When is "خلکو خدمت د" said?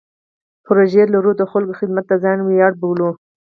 1.51-2.13